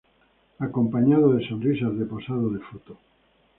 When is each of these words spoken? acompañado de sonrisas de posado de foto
acompañado 0.67 1.27
de 1.35 1.45
sonrisas 1.49 1.93
de 1.99 2.05
posado 2.11 2.45
de 2.55 2.59
foto 2.67 2.93